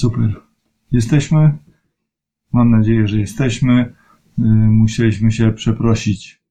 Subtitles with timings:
[0.00, 0.40] Super.
[0.92, 1.58] Jesteśmy?
[2.52, 3.94] Mam nadzieję, że jesteśmy.
[4.38, 4.42] Y,
[4.82, 6.42] Musieliśmy się przeprosić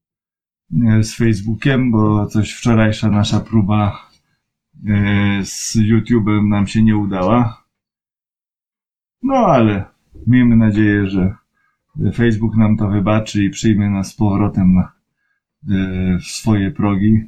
[1.00, 4.10] y, z Facebookiem, bo coś wczorajsza nasza próba
[4.76, 7.64] y, z YouTube'em nam się nie udała.
[9.24, 9.86] No ale
[10.28, 11.36] miejmy nadzieję, że
[12.14, 14.92] Facebook nam to wybaczy i przyjmie nas z powrotem na
[16.22, 17.24] swoje progi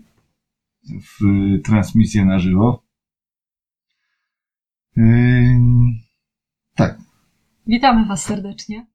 [0.83, 1.19] w
[1.63, 2.83] transmisję na żywo.
[6.81, 6.97] Y, Tak,
[7.67, 8.85] Witamy Was serdecznie.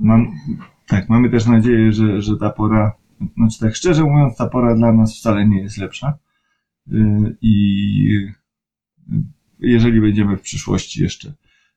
[0.00, 0.32] Mam,
[0.86, 2.92] tak, mamy też nadzieję, że, że ta pora,
[3.36, 6.18] znaczy tak szczerze mówiąc, ta pora dla nas wcale nie jest lepsza.
[6.86, 8.26] Yy, I
[9.58, 11.34] jeżeli będziemy w przyszłości jeszcze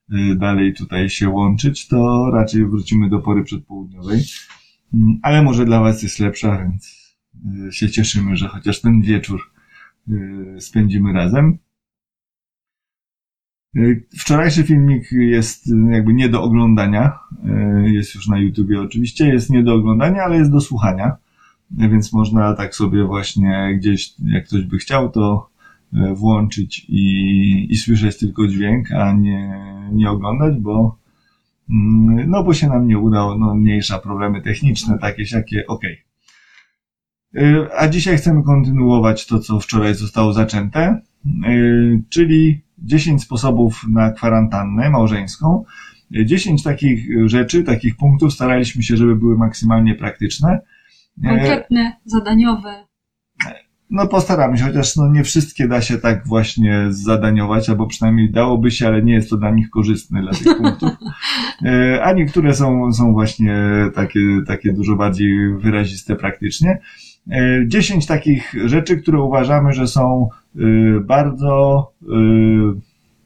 [0.08, 4.20] yy, dalej tutaj się łączyć, to raczej wrócimy do pory przedpołudniowej.
[4.92, 7.14] Yy, Ale może dla Was jest lepsza, więc
[7.44, 9.40] yy, się cieszymy, że chociaż ten wieczór
[10.58, 11.58] spędzimy razem.
[13.76, 17.18] Y, Wczorajszy filmik jest y, jakby nie do oglądania.
[17.84, 19.28] y, Jest już na YouTubie oczywiście.
[19.28, 21.16] Jest nie do oglądania, ale jest do słuchania.
[21.82, 25.50] Y, Więc można tak sobie właśnie gdzieś, jak ktoś by chciał, to
[26.14, 29.60] włączyć i, i słyszeć tylko dźwięk, a nie,
[29.92, 30.96] nie oglądać, bo
[31.70, 36.04] mm, no bo się nam nie udało, no mniejsza problemy techniczne, takie siakie, okej.
[37.36, 41.00] Y, A dzisiaj chcemy kontynuować to, co wczoraj zostało zaczęte,
[42.08, 45.64] czyli 10 sposobów na kwarantannę małżeńską.
[46.24, 50.60] 10 takich rzeczy, takich punktów staraliśmy się, żeby były maksymalnie praktyczne.
[51.24, 52.90] Y, Konkretne, zadaniowe.
[53.90, 58.70] No postaramy się, chociaż no nie wszystkie da się tak właśnie zadaniować, albo przynajmniej dałoby
[58.70, 60.90] się, ale nie jest to dla nich korzystne dla tych punktów.
[61.64, 63.56] E, A niektóre są, są właśnie
[63.94, 66.78] takie, takie dużo bardziej wyraziste praktycznie.
[67.30, 70.28] E, 10 takich rzeczy, które uważamy, że są
[71.00, 72.06] bardzo y,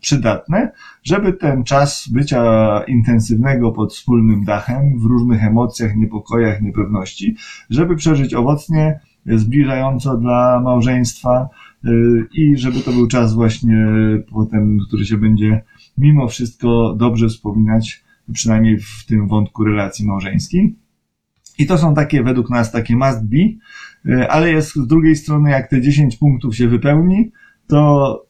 [0.01, 0.73] przydatne,
[1.03, 7.37] żeby ten czas bycia intensywnego pod wspólnym dachem, w różnych emocjach, niepokojach, niepewności,
[7.71, 11.49] żeby przeżyć owocnie, zbliżająco dla małżeństwa
[11.85, 11.89] y,
[12.35, 13.87] i żeby to był czas właśnie
[14.33, 15.63] potem, który się będzie
[15.99, 20.75] mimo wszystko dobrze wspominać, przynajmniej w tym wątku relacji małżeńskiej.
[21.59, 23.37] I to są takie, według nas, takie must be,
[24.13, 27.33] y, ale jest z drugiej strony, jak te 10 punktów się wypełni,
[27.67, 28.23] to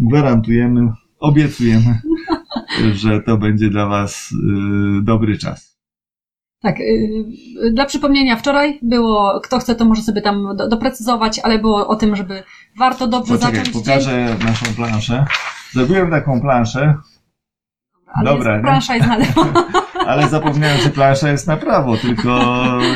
[0.00, 2.00] gwarantujemy, obiecujemy,
[3.02, 5.78] że to będzie dla Was y, dobry czas.
[6.62, 11.58] Tak, yy, dla przypomnienia, wczoraj było, kto chce, to może sobie tam do, doprecyzować, ale
[11.58, 12.42] było o tym, żeby
[12.78, 13.84] warto dobrze Poczekaj, zacząć dzień.
[13.84, 15.24] pokażę naszą planszę.
[15.72, 16.94] Zrobiłem taką planszę,
[18.06, 19.46] Ale Dobra, jest, plansza jest na lewo.
[20.08, 22.40] Ale zapomniałem, że plansza jest na prawo, tylko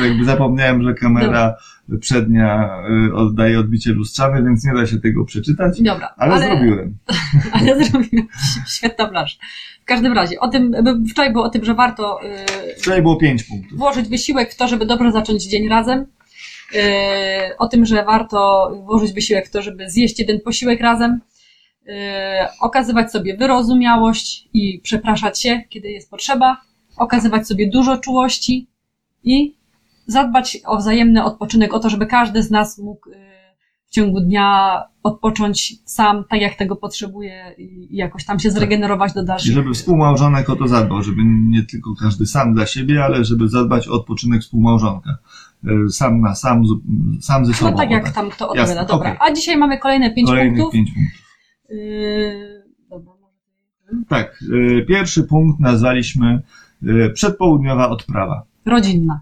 [0.03, 1.55] jakby zapomniałem, że kamera
[1.99, 6.97] przednia y, oddaje odbicie lustrzane, więc nie da się tego przeczytać, Dobra, ale, zrobiłem.
[7.53, 8.27] ale zrobiłem.
[8.67, 9.37] Świetna plansza.
[9.81, 10.75] W każdym razie, o tym,
[11.11, 13.77] wczoraj było o tym, że warto yy, Wczoraj było 5 punktów.
[13.77, 16.05] włożyć wysiłek w to, żeby dobrze zacząć dzień razem.
[16.73, 16.81] Yy,
[17.57, 21.21] o tym, że warto włożyć wysiłek w to, żeby zjeść jeden posiłek razem.
[21.85, 21.93] Yy,
[22.59, 26.72] okazywać sobie wyrozumiałość i przepraszać się, kiedy jest potrzeba.
[26.97, 28.67] Okazywać sobie dużo czułości
[29.23, 29.55] i
[30.07, 33.15] zadbać o wzajemny odpoczynek, o to, żeby każdy z nas mógł yy,
[33.85, 39.13] w ciągu dnia odpocząć sam, tak jak tego potrzebuje i i jakoś tam się zregenerować
[39.13, 39.53] do I dalszych.
[39.53, 43.87] żeby współmałżonek o to zadbał, żeby nie tylko każdy sam dla siebie, ale żeby zadbać
[43.87, 45.17] o odpoczynek współmałżonka.
[45.87, 46.63] Y, Sam na sam,
[47.21, 47.71] sam ze sobą.
[47.71, 48.69] No tak jak tam kto odpowiada.
[48.73, 49.09] Jasne, Dobra.
[49.13, 49.27] okej.
[49.29, 50.73] A dzisiaj mamy kolejne pięć Kolejnych punktów.
[50.73, 51.13] 5 punktów.
[51.69, 56.41] Yy, dobra, może- Tak, y, pierwszy punkt nazwaliśmy y,
[57.13, 58.43] przedpołudniowa odprawa.
[58.65, 59.21] Rodzinna.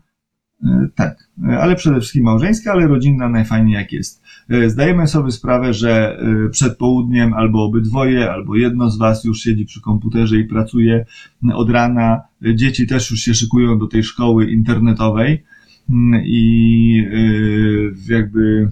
[0.63, 4.23] E, Tak, e, ale przede wszystkim małżeńska, ale rodzinna najfajniej jak jest.
[4.49, 9.39] E, Zdajemy sobie sprawę, że e, przed południem albo obydwoje, albo jedno z Was już
[9.39, 11.05] siedzi przy komputerze i pracuje
[11.53, 12.21] od rana.
[12.45, 15.43] E, Dzieci też już się szykują do tej szkoły internetowej
[15.91, 18.71] Mm, i e, jakby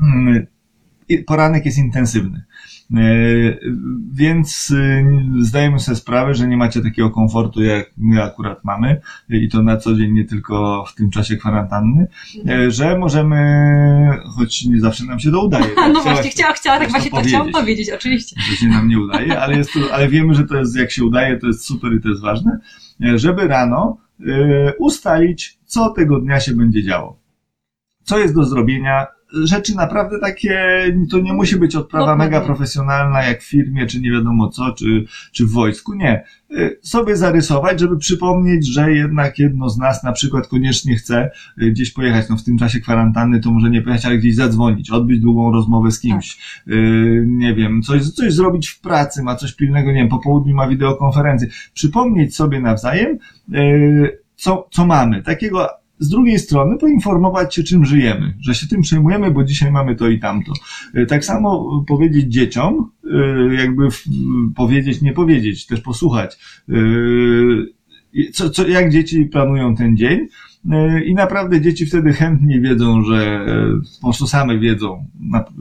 [0.00, 0.46] mm,
[1.26, 2.44] poranek jest intensywny.
[2.90, 2.96] E,
[4.12, 5.04] Więc e,
[5.40, 9.76] zdajemy sobie sprawę, że nie macie takiego komfortu, jak my akurat mamy, i to na
[9.76, 12.06] co dzień, nie tylko w tym czasie kwarantanny,
[12.48, 13.36] e, że możemy,
[14.36, 15.64] choć nie zawsze nam się to udaje.
[15.76, 15.92] tak?
[15.92, 18.36] No właśnie, chciała, chciała, tak właśnie to to chciałam powiedzieć, powiedzieć, oczywiście.
[18.50, 21.04] Że się nam nie udaje, ale, jest to, ale wiemy, że to jest, jak się
[21.04, 22.58] udaje, to jest super i to jest ważne,
[23.04, 24.04] e, żeby rano
[24.78, 27.20] ustalić, co tego dnia się będzie działo.
[28.02, 30.58] Co jest do zrobienia rzeczy naprawdę takie,
[31.10, 32.24] to nie musi być odprawa Dokładnie.
[32.24, 35.94] mega profesjonalna, jak w firmie, czy nie wiadomo co, czy, czy w wojsku.
[35.94, 36.24] Nie.
[36.50, 41.30] Y, Sobie zarysować, żeby przypomnieć, że jednak jedno z nas na przykład koniecznie chce
[41.62, 42.28] y, gdzieś pojechać.
[42.28, 45.90] No w tym czasie kwarantanny to może nie pojechać, ale gdzieś zadzwonić, odbyć długą rozmowę
[45.90, 46.38] z kimś.
[46.68, 50.54] Y, Nie wiem, coś, coś zrobić w pracy, ma coś pilnego, nie wiem, po południu
[50.54, 51.48] ma wideokonferencję.
[51.74, 53.18] Przypomnieć sobie nawzajem,
[54.36, 55.22] co, co mamy.
[55.22, 55.68] Takiego
[55.98, 60.08] z drugiej strony poinformować się, czym żyjemy, że się tym przejmujemy, bo dzisiaj mamy to
[60.08, 60.52] i tamto.
[60.96, 63.88] Y, Tak samo powiedzieć dzieciom, y, jakby
[64.56, 66.38] powiedzieć, nie powiedzieć, też posłuchać,
[68.32, 70.28] co, co, jak dzieci planują ten dzień.
[70.72, 73.46] Y, I naprawdę dzieci wtedy chętniej wiedzą, że
[74.00, 75.06] po prostu same wiedzą,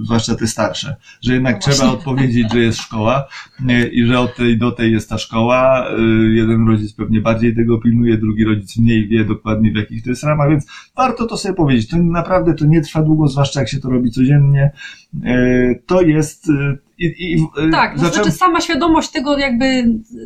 [0.04, 1.74] zwłaszcza te starsze, że jednak No właśnie.
[1.74, 3.28] trzeba odpowiedzieć, że jest szkoła
[3.70, 5.88] y, i że od tej do tej jest ta szkoła.
[6.34, 10.24] Jeden rodzic pewnie bardziej tego pilnuje, drugi rodzic mniej wie dokładnie w jakich to jest
[10.24, 11.90] ramach, więc warto to sobie powiedzieć.
[11.90, 14.72] To naprawdę to nie trwa długo, zwłaszcza jak się to robi codziennie.
[15.16, 17.36] Y, To jest y, i, i,
[17.68, 19.66] y, Tak, to zacząłem- znaczy sama świadomość tego jakby,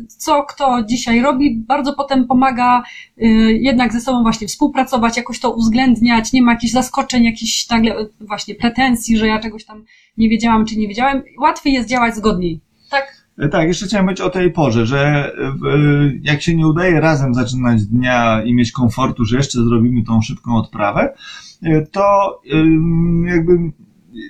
[0.08, 2.82] co kto dzisiaj robi, bardzo potem pomaga
[3.48, 8.54] jednak ze sobą właśnie współpracować, jakoś to uwzględniać, nie ma jakichś zaskoczeń, jakichś nagle właśnie
[8.54, 9.84] pretensji, że ja czegoś tam
[10.16, 11.22] nie wiedziałam czy nie wiedziałem.
[11.40, 12.60] Łatwiej jest działać zgodniej.
[12.90, 13.26] Tak?
[13.38, 15.50] E, Tak, jeszcze chciałem być o tej porze, że e,
[16.22, 20.56] jak się nie udaje razem zaczynać dnia i mieć komfortu, że jeszcze zrobimy tą szybką
[20.56, 21.14] odprawę,
[21.62, 22.40] e, to
[23.26, 23.58] jakby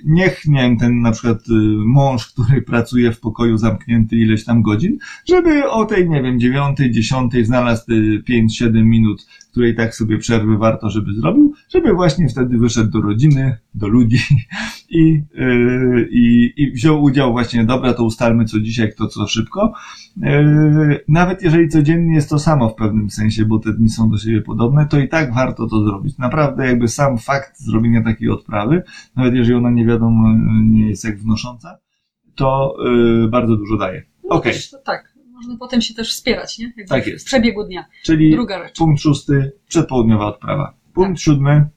[0.05, 1.51] niech, nie wiem, ten na przykład y,
[1.85, 6.91] mąż, który pracuje w pokoju zamknięty ileś tam godzin, żeby o tej, nie wiem, dziewiątej,
[6.91, 12.29] dziesiątej znalazł y, pięć, siedem minut, której tak sobie przerwy warto, żeby zrobił, żeby właśnie
[12.29, 14.19] wtedy wyszedł do rodziny, do ludzi
[14.89, 19.73] i, yy, i, i wziął udział właśnie, dobra, to ustalmy co dzisiaj, kto co szybko.
[20.17, 24.17] Yy, nawet jeżeli codziennie jest to samo w pewnym sensie, bo te dni są do
[24.17, 26.17] siebie podobne, to i tak warto to zrobić.
[26.17, 28.83] Naprawdę jakby sam fakt zrobienia takiej odprawy,
[29.15, 31.77] nawet jeżeli ona nie wiadomo nie jest jak wnosząca,
[32.35, 34.03] to yy, bardzo dużo daje.
[34.23, 34.53] No Okej.
[34.53, 35.08] też, tak.
[35.41, 36.65] Można potem się też wspierać, nie?
[36.65, 37.25] Jakby Tak w jest.
[37.25, 37.85] przebiegu dnia.
[38.03, 38.77] Czyli Druga rzecz.
[38.77, 40.73] punkt szósty, przedpołudniowa odprawa.
[40.93, 41.19] Punkt Tak.
[41.19, 41.69] siódmy,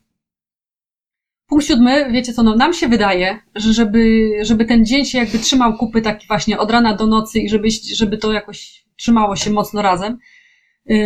[1.46, 5.38] Punkt siódmy, wiecie co, no nam się wydaje, że żeby, żeby ten dzień się jakby
[5.38, 9.50] trzymał kupy taki właśnie od rana do nocy i żeby, żeby to jakoś trzymało się
[9.50, 10.18] mocno razem.
[10.86, 10.96] Yy,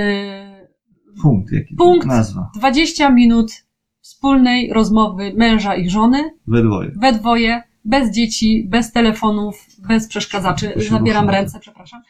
[1.22, 1.74] punkt jaki?
[1.74, 2.06] Punkt.
[2.06, 2.50] Nazwa.
[2.56, 3.52] 20 minut
[4.00, 6.90] wspólnej rozmowy męża i żony, We dwoje.
[7.00, 10.72] we dwoje, bez dzieci, bez telefonów, bez przeszkadzaczy.
[10.90, 12.02] Zabieram ręce, przepraszam.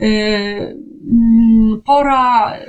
[0.00, 2.66] Mm, pora, yy,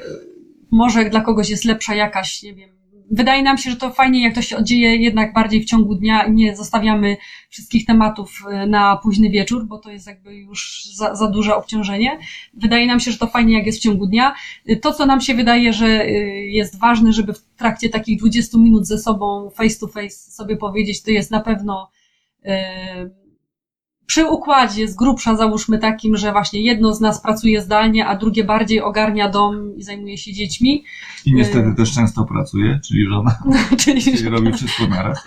[0.72, 2.70] może dla kogoś jest lepsza jakaś, nie wiem.
[3.12, 6.24] Wydaje nam się, że to fajnie, jak to się dzieje jednak bardziej w ciągu dnia
[6.24, 7.18] i nie zostawiamy
[7.50, 12.20] wszystkich tematów yy, na późny wieczór, bo to jest jakby już za, za duże obciążenie.
[12.54, 14.36] Wydaje nam się, że to fajnie, jak jest w ciągu dnia.
[14.82, 16.08] To, co nam się wydaje, że
[16.46, 21.04] jest ważne, żeby w trakcie takich 20 minut ze sobą face to face sobie powiedzieć,
[21.04, 21.90] to jest na pewno
[24.10, 28.44] przy układzie z grubsza załóżmy takim, że właśnie jedno z nas pracuje zdalnie, a drugie
[28.44, 30.84] bardziej ogarnia dom i zajmuje się dziećmi.
[31.26, 33.40] I niestety też często pracuje, czyli żona,
[33.84, 35.26] czyli, czyli robi wszystko naraz.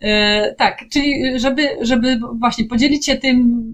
[0.00, 3.64] E, tak, czyli żeby, żeby właśnie podzielić się tym,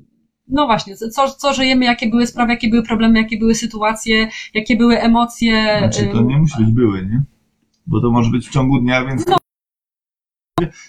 [0.49, 4.77] no właśnie, co, co żyjemy, jakie były sprawy, jakie były problemy, jakie były sytuacje, jakie
[4.77, 5.77] były emocje.
[5.79, 7.23] Znaczy to nie musi być były, nie?
[7.87, 9.27] Bo to może być w ciągu dnia, więc...
[9.27, 9.37] No.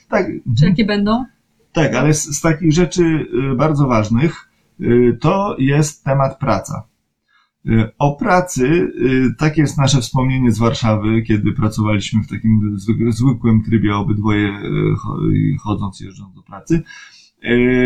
[0.10, 0.28] Tak,
[0.60, 1.26] Czy jakie będą?
[1.74, 4.50] Tak, ale z, z takich rzeczy y, bardzo ważnych
[4.82, 6.84] y, to jest temat praca.
[7.66, 8.92] Y, O pracy,
[9.38, 14.50] takie jest nasze wspomnienie z Warszawy, kiedy pracowaliśmy w takim zwyk- zwykłym trybie, obydwoje
[15.06, 16.82] cho- chodząc, jeżdżąc do pracy,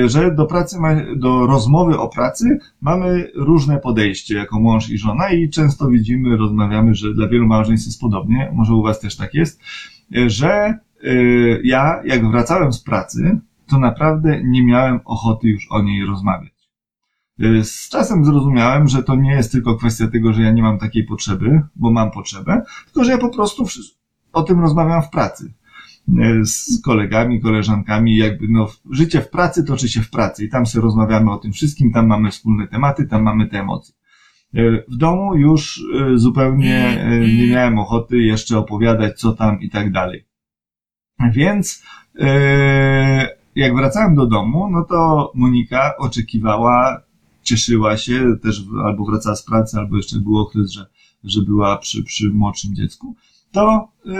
[0.05, 0.77] że do pracy,
[1.15, 6.95] do rozmowy o pracy mamy różne podejście jako mąż i żona i często widzimy, rozmawiamy,
[6.95, 9.61] że dla wielu małżeństw jest podobnie, może u was też tak jest,
[10.27, 10.79] że
[11.63, 16.69] ja, jak wracałem z pracy, to naprawdę nie miałem ochoty już o niej rozmawiać.
[17.41, 20.77] Y, Z czasem zrozumiałem, że to nie jest tylko kwestia tego, że ja nie mam
[20.79, 23.65] takiej potrzeby, bo mam potrzebę, tylko że ja po prostu
[24.33, 25.53] o tym rozmawiam w pracy.
[26.19, 30.65] Y, Z kolegami, koleżankami, jakby no, życie w pracy toczy się w pracy i tam
[30.65, 33.95] sobie rozmawiamy o tym wszystkim, tam mamy wspólne tematy, tam mamy te emocje.
[34.55, 35.83] Y, W domu już
[36.15, 37.05] zupełnie
[37.37, 40.25] nie miałem ochoty jeszcze opowiadać, co tam i tak dalej.
[41.31, 41.83] Więc
[43.55, 47.01] jak wracałem do domu, no to Monika oczekiwała,
[47.43, 50.85] cieszyła się, też albo wracała z pracy, albo jeszcze był okres, że,
[51.23, 53.15] że była przy, przy młodszym dziecku,
[53.55, 54.11] to e,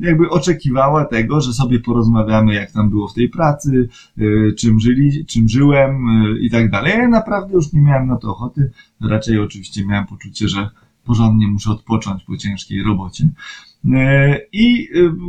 [0.00, 3.88] jakby oczekiwała tego, że sobie porozmawiamy, jak tam było w tej pracy,
[4.18, 6.92] e, czym żyli, czym żyłem e, i tak dalej.
[6.98, 8.70] Ja naprawdę już nie miałem na to ochoty.
[9.00, 10.70] Raczej oczywiście miałem poczucie, że
[11.04, 13.28] porządnie muszę odpocząć po ciężkiej robocie.
[13.94, 14.88] E, I,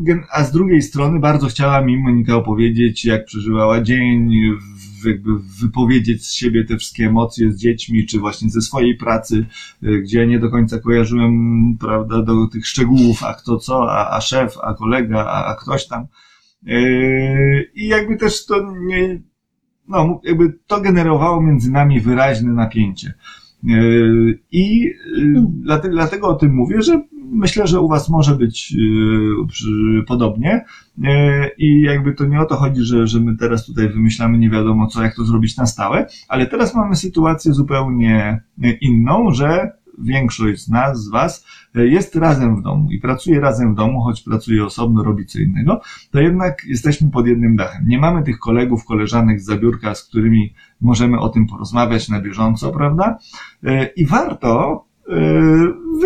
[0.10, 4.32] e, a z drugiej strony bardzo chciała mi Monika opowiedzieć, jak przeżywała dzień,
[5.06, 9.46] jakby wypowiedzieć z siebie te wszystkie emocje z dziećmi, czy właśnie ze swojej pracy,
[9.84, 11.34] e, gdzie nie do końca kojarzyłem,
[11.80, 15.88] prawda, do tych szczegółów, a kto co, a, a szef, a kolega, a, a ktoś
[15.88, 16.08] tam.
[17.76, 19.22] I jakby też to nie,
[19.88, 23.14] no, jakby to generowało między nami wyraźne napięcie.
[24.52, 24.94] I
[25.48, 27.02] dlatego, dlatego o tym mówię, że
[27.32, 30.66] myślę, że u Was może być yy, podobnie.
[30.98, 31.10] Yy,
[31.58, 34.88] i jakby to nie o to chodzi, że, że my teraz tutaj wymyślamy nie wiadomo
[34.88, 38.42] co, jak to zrobić na stałe, ale teraz mamy sytuację zupełnie
[38.82, 41.46] inną, że większość z nas, z Was
[41.76, 45.82] jest razem w domu i pracuje razem w domu, choć pracuje osobno, robi co innego,
[46.12, 47.88] to jednak jesteśmy pod jednym dachem.
[47.88, 52.72] Nie mamy tych kolegów, koleżanek z zabiórka, z którymi możemy o tym porozmawiać na bieżąco,
[52.72, 53.18] prawda?
[53.64, 54.86] Yy, I warto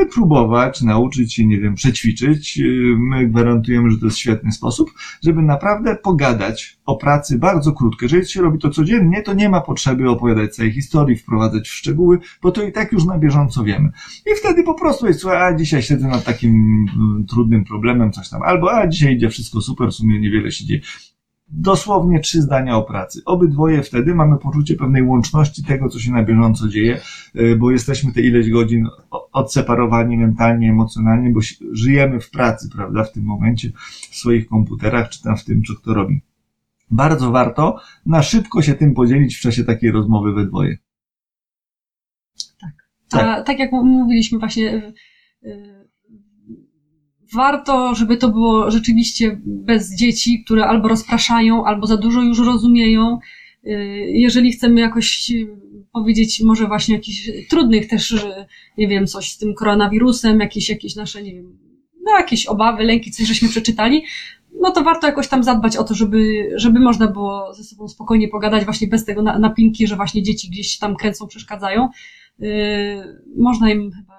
[0.06, 2.60] Wypróbować, nauczyć się, nie wiem, przećwiczyć.
[2.60, 2.64] E,
[2.98, 4.92] my gwarantujemy, że to jest świetny sposób,
[5.24, 8.06] żeby naprawdę pogadać o pracy bardzo krótko.
[8.06, 12.20] Jeżeli się robi to codziennie, to nie ma potrzeby opowiadać całej historii, wprowadzać w szczegóły,
[12.42, 13.90] bo to i tak już na bieżąco wiemy.
[14.26, 16.52] I wtedy po prostu jest, słuchaj, a dzisiaj siedzę nad takim
[16.96, 20.66] mm, trudnym problemem, coś tam, albo a dzisiaj idzie wszystko super, w sumie niewiele się
[20.66, 20.82] dzieje
[21.48, 23.22] dosłownie trzy zdania o pracy.
[23.26, 27.00] Obydwoje wtedy mamy poczucie pewnej łączności tego, co się na bieżąco dzieje,
[27.36, 28.88] e, bo jesteśmy te ileś godzin
[29.32, 31.40] odseparowani mentalnie, emocjonalnie, bo
[31.72, 33.72] żyjemy w pracy, prawda, w tym momencie,
[34.12, 36.22] w swoich komputerach, czy tam w tym, co kto robi.
[36.92, 40.78] Bardzo warto na szybko się tym podzielić w czasie takiej rozmowy we dwoje.
[42.62, 42.74] Tak.
[43.10, 43.26] tak.
[43.26, 44.94] A, tak jak mówiliśmy właśnie,
[47.36, 53.20] warto, żeby to było rzeczywiście bez dzieci, które albo rozpraszają, albo za dużo już rozumieją.
[53.68, 53.70] Y,
[54.14, 55.32] jeżeli chcemy jakoś
[55.92, 58.26] powiedzieć, może właśnie jakichś trudnych też,
[58.78, 61.58] nie wiem, coś z tym koronawirusem, jakieś, jakieś nasze, nie wiem,
[62.04, 64.04] no jakieś obawy, lęki, coś żeśmy przeczytali,
[64.62, 68.28] no to warto jakoś tam zadbać o to, żeby, żeby można było ze sobą spokojnie
[68.28, 71.90] pogadać, właśnie bez tego napinki, że właśnie dzieci gdzieś tam kręcą, przeszkadzają.
[73.38, 74.15] Można im chyba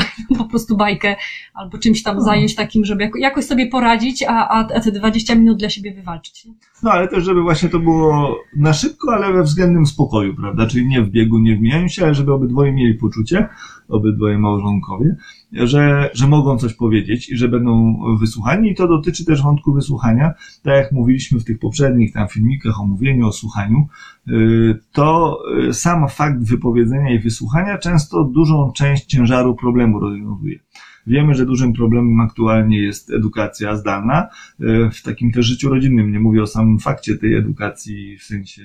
[0.38, 1.16] po prostu bajkę
[1.54, 2.22] albo czymś tam no.
[2.22, 6.44] zająć takim, żeby jakoś sobie poradzić, a, a, te 20 minut dla siebie wywalczyć.
[6.44, 6.54] Nie?
[6.82, 10.66] No ale też, żeby właśnie to było na szybko, ale we względnym spokoju, prawda?
[10.66, 13.48] Czyli nie w biegu, nie w mijaniu się, ale żeby obydwoje mieli poczucie,
[13.92, 15.16] obydwoje małżonkowie,
[15.52, 20.32] że, że mogą coś powiedzieć i że będą wysłuchani i to dotyczy też wątku wysłuchania.
[20.62, 23.86] Tak jak mówiliśmy w tych poprzednich tam filmikach o mówieniu, o słuchaniu,
[24.28, 30.58] y, to y, sam fakt wypowiedzenia i wysłuchania często dużą część ciężaru problemu rozwiązuje.
[31.06, 34.28] Wiemy, że dużym problemem aktualnie jest edukacja zdalna.
[34.60, 38.62] E, w takim też życiu rodzinnym, nie mówię o samym fakcie tej edukacji w sensie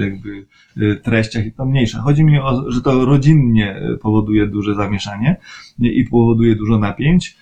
[0.04, 2.00] jakby e, treściach i to mniejsza.
[2.00, 5.36] Chodzi mi o, że to rodzinnie powoduje duże zamieszanie
[5.78, 7.36] i powoduje dużo napięć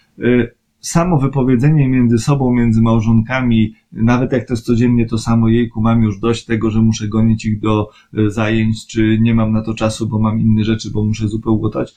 [0.81, 6.03] samo wypowiedzenie między sobą, między małżonkami, nawet jak to jest codziennie to samo, jejku, mam
[6.03, 7.91] już dość tego, że muszę gonić ich do
[8.29, 11.95] zajęć, czy nie mam na to czasu, bo mam inne rzeczy, bo muszę zupę ugotować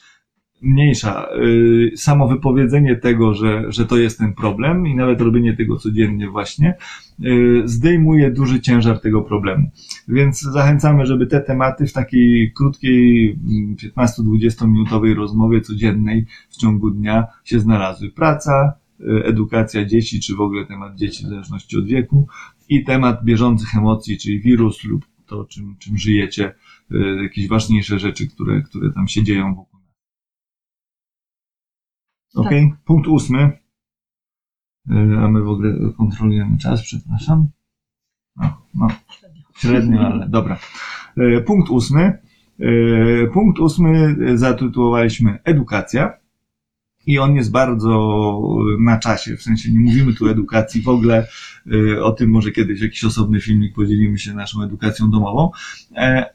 [0.62, 1.26] mniejsza.
[1.36, 6.30] Y, samo wypowiedzenie tego, że, że to jest ten problem i nawet robienie tego codziennie
[6.30, 6.74] właśnie,
[7.24, 9.70] y, zdejmuje duży ciężar tego problemu.
[10.08, 13.38] Więc zachęcamy, żeby te tematy w takiej krótkiej
[13.96, 18.10] 15-20 minutowej rozmowie codziennej w ciągu dnia się znalazły.
[18.10, 22.26] Praca, y, edukacja dzieci, czy w ogóle temat dzieci w zależności od wieku
[22.68, 26.54] i temat bieżących emocji, czyli wirus lub to, czym, czym żyjecie,
[27.22, 29.71] jakieś ważniejsze rzeczy, które, które tam się dzieją wokół
[32.34, 32.84] Ok, tak.
[32.84, 33.62] punkt ósmy.
[34.90, 37.48] E, a my w ogóle kontrolujemy czas, przepraszam.
[38.36, 38.88] No, no.
[39.56, 40.58] Średnio, ale dobra.
[41.16, 42.18] E, punkt ósmy.
[42.60, 46.22] E, punkt ósmy zatytułowaliśmy Edukacja.
[47.06, 48.38] I on jest bardzo
[48.80, 51.26] na czasie, w sensie nie mówimy tu o edukacji w ogóle,
[52.02, 55.50] o tym może kiedyś jakiś osobny filmik podzielimy się naszą edukacją domową.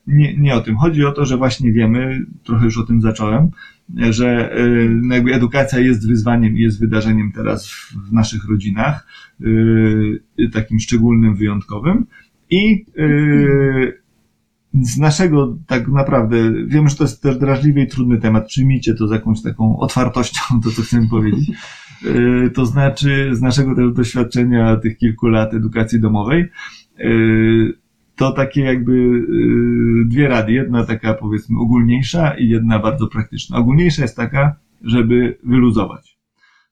[0.08, 0.77] Nie, nie o tym.
[0.77, 3.51] Chodzi o to, że właśnie wiemy, trochę już o tym zacząłem,
[3.96, 7.72] że y, no jakby edukacja jest wyzwaniem i jest wydarzeniem teraz
[8.10, 9.08] w naszych rodzinach,
[9.41, 12.06] y, takim szczególnym, wyjątkowym.
[12.50, 14.01] I y,
[14.74, 19.08] z naszego, tak naprawdę, wiem, że to jest też drażliwy i trudny temat, przyjmijcie to
[19.08, 21.51] z jakąś taką otwartością, to co chcę powiedzieć.
[22.53, 26.50] To znaczy, z naszego też doświadczenia tych kilku lat edukacji domowej,
[28.18, 30.54] to takie jakby y, dwie rady.
[30.54, 33.58] Jedna taka powiedzmy ogólniejsza i jedna bardzo praktyczna.
[33.58, 36.17] Ogólniejsza jest taka, żeby wyluzować.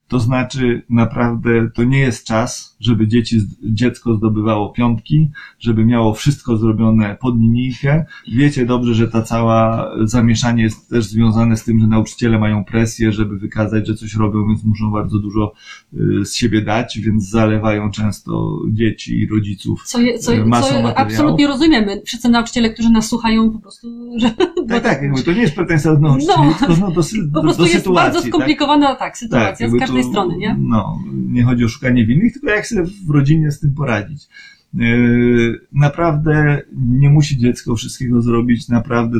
[0.07, 6.57] To znaczy naprawdę to nie jest czas, żeby dzieci, dziecko zdobywało piątki, żeby miało wszystko
[6.57, 8.05] zrobione pod linijkę.
[8.33, 13.11] Wiecie dobrze, że ta cała zamieszanie jest też związane z tym, że nauczyciele mają presję,
[13.11, 15.53] żeby wykazać, że coś robią, więc muszą bardzo dużo
[15.93, 20.45] y, z siebie dać, więc zalewają często dzieci i rodziców co, je, co, y, co
[20.45, 20.91] materiałów.
[20.95, 22.01] absolutnie rozumiemy.
[22.05, 24.31] Wszyscy nauczyciele, którzy nas słuchają, po prostu, że...
[24.67, 27.41] Tak, tak, to nie jest pretensja od nauczycieli, No, tylko no, do, sy- Po do,
[27.41, 28.03] prostu do jest sytuacji.
[28.03, 28.29] bardzo tak?
[28.29, 30.57] skomplikowana tak, sytuacja jakby z każdej strony, nie?
[30.59, 34.27] No, nie chodzi o szukanie winnych, tylko jak sobie w rodzinie z tym poradzić.
[34.73, 39.19] Yy, Naprawdę nie musi dziecko wszystkiego zrobić, naprawdę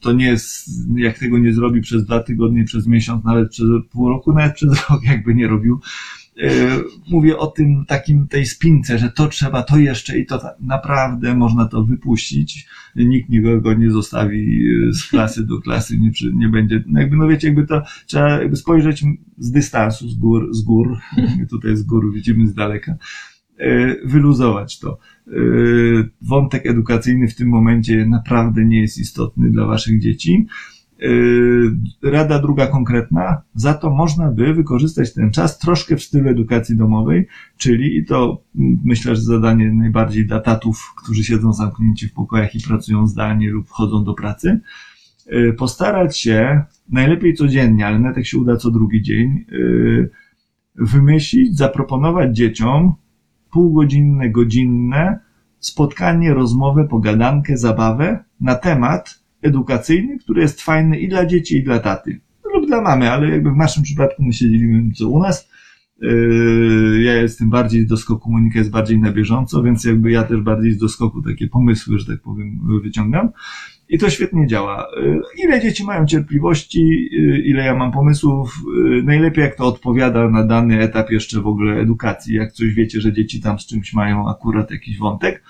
[0.00, 4.08] to, nie jest, jak tego nie zrobi przez dwa tygodnie, przez miesiąc, nawet przez pół
[4.08, 5.80] roku, nawet przez rok, jakby nie robił.
[6.36, 6.50] Yy,
[7.10, 11.68] Mówię o tym takim, tej spince, że to trzeba, to jeszcze i to naprawdę można
[11.68, 12.66] to wypuścić.
[12.96, 17.16] Nikt nikogo nie zostawi yy, z klasy do klasy, nie, przy- nie będzie, no jakby,
[17.16, 19.04] no wiecie, jakby to trzeba jakby spojrzeć
[19.38, 20.98] z dystansu, z gór, z gór,
[21.50, 22.94] tutaj z gór widzimy z daleka,
[23.58, 24.98] yy, wyluzować to.
[25.26, 30.46] Yy, Wątek edukacyjny w tym momencie naprawdę nie jest istotny dla waszych dzieci.
[31.02, 36.76] Yy, Rada druga konkretna, za to można by wykorzystać ten czas troszkę w stylu edukacji
[36.76, 42.12] domowej, czyli i to mm, myślę, że zadanie najbardziej dla tatów, którzy siedzą zamknięci w
[42.12, 44.60] pokojach i pracują zdalnie lub chodzą do pracy,
[45.26, 50.10] yy, postarać się najlepiej codziennie, ale nawet jak się uda co drugi dzień, yy,
[50.74, 52.94] wymyślić, zaproponować dzieciom
[53.50, 55.18] półgodzinne, godzinne
[55.58, 61.78] spotkanie, rozmowę, pogadankę, zabawę na temat edukacyjny, który jest fajny i dla dzieci, i dla
[61.78, 62.20] taty.
[62.54, 64.46] Lub dla mamy, ale jakby w naszym przypadku my się
[64.96, 65.48] co u nas.
[66.00, 70.40] Yy, Ja jestem bardziej z doskoku, Monika jest bardziej na bieżąco, więc jakby ja też
[70.40, 73.28] bardziej z doskoku takie pomysły, że tak powiem, wyciągam.
[73.88, 74.86] I to świetnie działa.
[75.02, 78.62] Yy, Ile dzieci mają cierpliwości, yy, ile ja mam pomysłów,
[79.04, 82.34] najlepiej jak to odpowiada na dany etap jeszcze w ogóle edukacji.
[82.34, 85.42] Jak coś wiecie, że dzieci tam z czymś mają akurat jakiś wątek,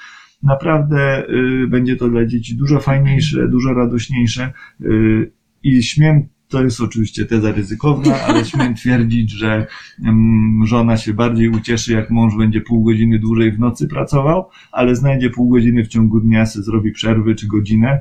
[0.42, 5.32] naprawdę y, będzie to dla dzieci dużo fajniejsze, dużo radośniejsze y,
[5.62, 9.66] i śmiem, to jest oczywiście teza ryzykowna, ale śmiem twierdzić, że
[10.04, 14.96] mm, żona się bardziej ucieszy, jak mąż będzie pół godziny dłużej w nocy pracował, ale
[14.96, 18.00] znajdzie pół godziny w ciągu dnia, se zrobi przerwy czy godzinę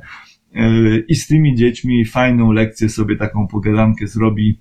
[0.55, 4.59] y, i z tymi dziećmi fajną lekcję sobie taką pogadankę zrobi.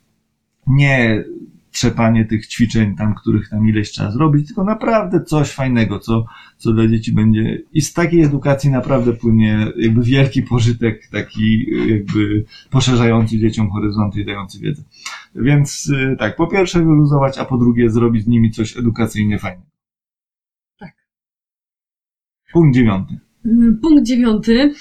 [0.67, 1.25] Nie
[1.71, 6.25] trzepanie tych ćwiczeń tam, których tam ileś trzeba zrobić, tylko naprawdę coś fajnego, co,
[6.57, 7.62] co dla dzieci będzie.
[7.73, 14.21] I z takiej edukacji naprawdę płynie jakby wielki pożytek, taki y, jakby poszerzający dzieciom horyzonty
[14.21, 14.83] i dający wiedzę.
[15.35, 19.71] Więc y, tak, po pierwsze wyluzować, a po drugie zrobić z nimi coś edukacyjnie fajnego.
[20.78, 20.95] Tak.
[22.52, 23.19] Punkt dziewiąty.
[23.45, 24.75] Mm, Punkt dziewiąty.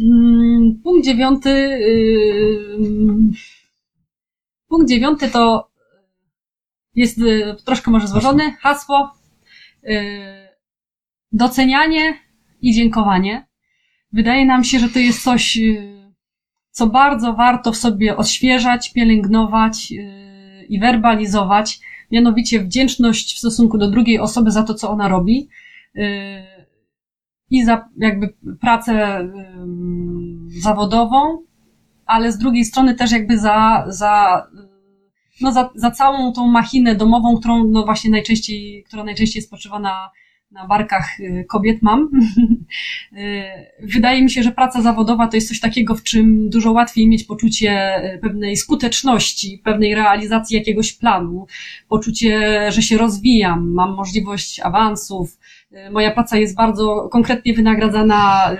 [0.00, 1.50] Mm, Punkt dziewiąty.
[2.78, 3.32] ym,
[4.68, 5.75] Punkt dziewiąty to
[6.96, 8.56] jest y, troszkę może złożony.
[8.60, 9.12] Hasło.
[9.84, 10.46] y,
[11.32, 12.14] Docenianie
[12.62, 13.46] i dziękowanie.
[14.12, 16.12] Wydaje nam się, że to jest coś, y,
[16.70, 19.92] co bardzo warto w sobie odświeżać, pielęgnować
[20.68, 21.80] i werbalizować.
[22.10, 25.48] Mianowicie wdzięczność w stosunku do drugiej osoby za to, co ona robi.
[27.50, 29.24] i za jakby pracę
[30.60, 31.42] zawodową,
[32.06, 34.46] ale z drugiej strony też jakby za, za,
[35.40, 40.10] no za, za całą tą machinę domową, którą no właśnie najczęściej, która najczęściej spoczywa na,
[40.50, 42.08] na barkach y, kobiet mam.
[43.12, 43.42] Y,
[43.82, 47.24] Wydaje mi się, że praca zawodowa to jest coś takiego, w czym dużo łatwiej mieć
[47.24, 51.46] poczucie y, pewnej skuteczności, pewnej realizacji jakiegoś planu,
[51.88, 55.38] poczucie, że się rozwijam, mam możliwość awansów,
[55.90, 58.50] moja praca jest bardzo konkretnie wynagradzana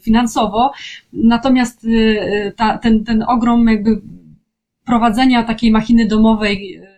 [0.00, 0.72] finansowo,
[1.12, 1.86] natomiast
[2.56, 4.00] ta, ten, ten ogrom jakby
[4.88, 6.88] prowadzenia takiej machiny domowej, y,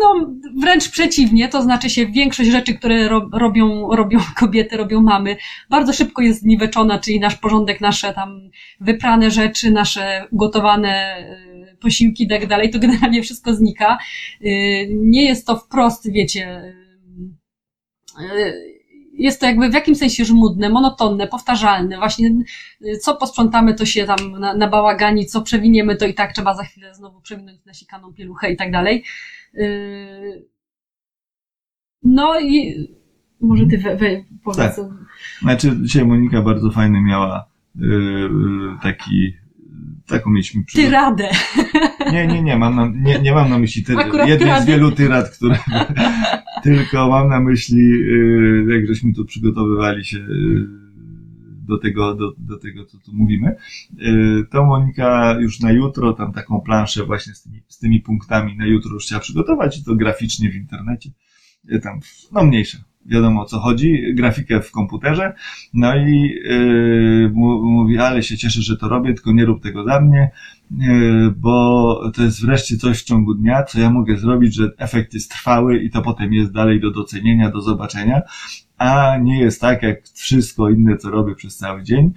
[0.00, 5.36] no wręcz przeciwnie, to znaczy się większość rzeczy, które ro, robią, robią kobiety, robią mamy,
[5.70, 8.40] bardzo szybko jest zniweczona, czyli nasz porządek, nasze tam
[8.80, 11.16] wyprane rzeczy, nasze gotowane
[11.72, 13.98] y, posiłki i tak dalej, to generalnie wszystko znika.
[14.42, 16.74] Y, Nie jest to wprost, wiecie,
[19.12, 21.96] jest to jakby w jakimś sensie żmudne, monotonne, powtarzalne.
[21.96, 22.30] Właśnie
[22.86, 26.54] y, co posprzątamy, to się tam na, na bałagani, co przewiniemy, to i tak trzeba
[26.54, 29.04] za chwilę znowu przewinąć nasikaną pieluchę i tak dalej.
[29.54, 30.52] Y,
[32.02, 32.74] No i
[33.40, 34.76] może ty we, we, powiedz.
[34.76, 34.86] Tak.
[35.42, 38.30] Znaczy, dzisiaj Monika bardzo fajny miała yy,
[38.82, 39.34] taki,
[40.06, 41.28] taką mieliśmy Ty radę.
[42.12, 43.94] Nie, nie, nie, mam na, nie, nie mam na myśli ty,
[44.26, 45.58] jednej z wielu tyrad, które.
[46.62, 50.82] tylko mam na myśli, yy, jak żeśmy tu przygotowywali się yy,
[51.66, 53.56] do tego, do, do tego, co tu mówimy,
[54.50, 58.66] to Monika już na jutro tam taką planszę właśnie z tymi, z tymi punktami na
[58.66, 61.10] jutro już chciała przygotować i to graficznie w internecie,
[61.82, 62.00] tam,
[62.32, 65.32] no mniejsza, wiadomo o co chodzi, grafikę w komputerze,
[65.74, 67.30] no i yy,
[67.62, 70.30] mówi, ale się cieszę, że to robię, tylko nie rób tego za mnie,
[70.70, 75.14] yy, bo to jest wreszcie coś w ciągu dnia, co ja mogę zrobić, że efekt
[75.14, 78.22] jest trwały i to potem jest dalej do docenienia, do zobaczenia,
[78.78, 82.12] a nie jest tak jak wszystko inne, co robię przez cały dzień,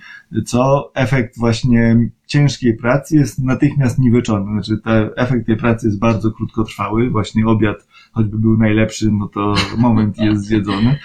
[0.45, 4.51] co efekt właśnie ciężkiej pracy jest natychmiast niweczony.
[4.51, 7.09] Znaczy, ten efekt tej pracy jest bardzo krótkotrwały.
[7.09, 10.99] Właśnie obiad, choćby był najlepszy, no to moment jest zjedzony.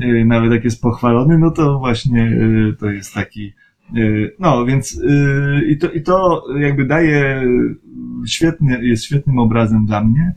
[0.00, 3.52] E, nawet jak jest pochwalony, no to właśnie e, to jest taki,
[3.96, 4.00] e,
[4.38, 5.00] no więc
[5.68, 7.42] i to, i to jakby daje
[8.26, 10.34] świetny, jest świetnym obrazem dla mnie,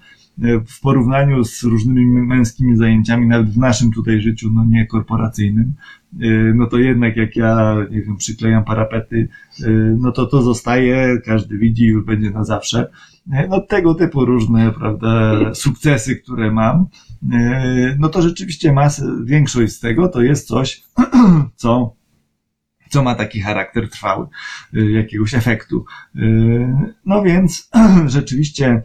[0.68, 5.74] w porównaniu z różnymi męskimi zajęciami, nawet w naszym tutaj życiu, no nie korporacyjnym,
[6.22, 9.28] y, no to jednak jak ja, nie wiem, przyklejam parapety,
[9.60, 12.90] y, no to to zostaje, każdy widzi, już będzie na zawsze.
[13.50, 16.86] No tego typu różne, prawda, sukcesy, które mam,
[18.00, 20.84] no to rzeczywiście masę, większość z tego to jest coś,
[21.56, 21.98] co
[22.90, 24.28] co ma taki charakter trwały,
[24.74, 25.86] jakiegoś efektu.
[27.06, 27.70] No więc
[28.06, 28.82] rzeczywiście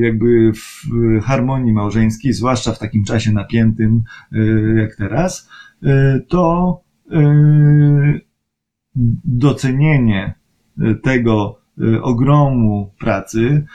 [0.00, 0.90] jakby w
[1.22, 5.50] harmonii małżeńskiej, zwłaszcza w takim czasie napiętym y, jak teraz,
[5.82, 5.86] y,
[6.28, 6.80] to
[9.24, 10.34] docenienie
[11.02, 11.58] tego
[12.02, 13.66] ogromu pracy,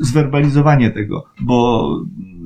[0.00, 1.88] zwerbalizowanie tego, bo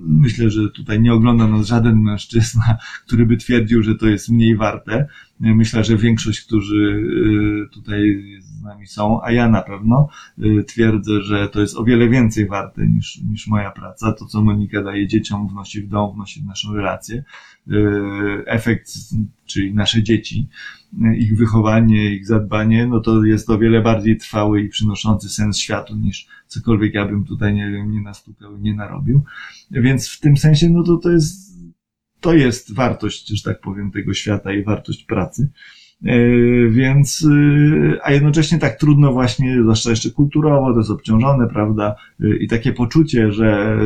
[0.06, 4.56] myślę, że tutaj nie ogląda nas żaden mężczyzna, który by twierdził, że to jest mniej
[4.56, 5.06] warte.
[5.40, 7.02] Myślę, że większość, którzy
[7.72, 8.20] tutaj
[8.64, 12.86] nami są, a ja na pewno y, twierdzę, że to jest o wiele więcej warte
[12.86, 14.12] niż, niż moja praca.
[14.12, 17.24] To, co Monika daje dzieciom, wnosi w dom, wnosi w naszą relację.
[17.68, 17.74] Y,
[18.46, 18.92] efekt,
[19.46, 20.48] czyli nasze dzieci,
[20.92, 25.58] y, ich wychowanie, ich zadbanie, no to jest o wiele bardziej trwały i przynoszący sens
[25.58, 29.24] światu niż cokolwiek ja bym tutaj, nie wiem, nie nastukał nie narobił.
[29.70, 31.53] Więc w tym sensie, no to to jest,
[32.24, 35.48] to jest wartość, że tak powiem, tego świata i wartość pracy.
[36.04, 36.18] E,
[36.70, 37.26] więc,
[37.94, 41.96] e, a jednocześnie tak trudno właśnie, zwłaszcza jeszcze kulturowo, to jest obciążone, prawda?
[42.20, 43.78] E, I takie poczucie, że